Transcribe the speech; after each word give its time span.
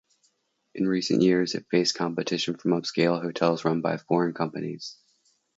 In 0.73 0.87
recent 0.87 1.21
years 1.21 1.53
it 1.53 1.67
faced 1.69 1.93
competition 1.93 2.57
from 2.57 2.71
upscale 2.71 3.21
hotels 3.21 3.63
run 3.63 3.81
by 3.81 3.97
foreign 3.97 4.33
companies. 4.33 4.97